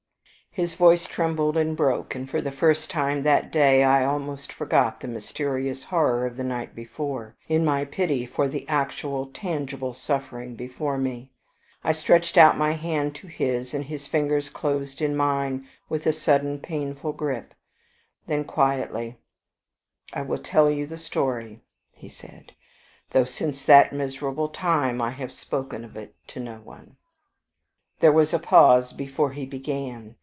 [0.53, 4.99] His voice trembled and broke, and for the first time that day I almost forgot
[4.99, 10.55] the mysterious horror of the night before, in my pity for the actual, tangible suffering
[10.57, 11.31] before me.
[11.85, 16.11] I stretched out my hand to his, and his fingers closed on mine with a
[16.11, 17.53] sudden, painful grip.
[18.27, 19.15] Then quietly
[20.11, 21.61] "I will tell you the story,"
[21.93, 22.51] he said,
[23.11, 26.97] "though since that miserable time I have spoken of it to no one."
[28.01, 30.17] There was a pause before he began.